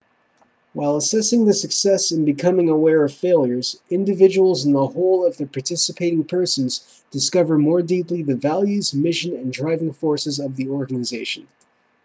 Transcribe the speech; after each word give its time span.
while 0.73 0.97
assessing 0.97 1.45
the 1.45 1.53
successes 1.53 2.11
and 2.11 2.25
becoming 2.25 2.69
aware 2.69 3.03
of 3.05 3.13
failures 3.13 3.79
individuals 3.91 4.65
and 4.65 4.73
the 4.73 4.87
whole 4.87 5.27
of 5.27 5.37
the 5.37 5.45
participating 5.45 6.23
persons 6.23 7.03
discover 7.11 7.55
more 7.59 7.83
deeply 7.83 8.23
the 8.23 8.35
values 8.35 8.95
mission 8.95 9.35
and 9.35 9.53
driving 9.53 9.93
forces 9.93 10.39
of 10.39 10.55
the 10.55 10.67
organization 10.69 11.45